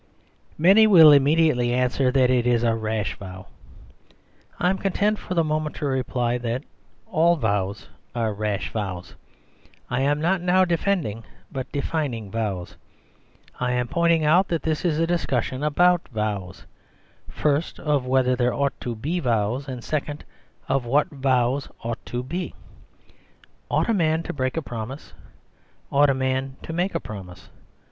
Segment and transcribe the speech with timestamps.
[0.57, 3.45] Many will immediately answer that it is a rash vow.
[4.59, 6.63] I am content for the moment to reply that
[7.05, 9.13] all vows are rash vows.
[9.91, 12.77] I am not now defending but defining vows;
[13.59, 15.63] I am point 20 The Superstition of Divorce ing out that this is a discussion
[15.63, 16.65] about vows;
[17.29, 20.25] first, of whether there ought to be vows; and second,
[20.67, 22.55] of what vows ought to be.
[23.69, 25.13] Ought a man to break a promise?
[25.91, 27.51] Ought a man to make a promise?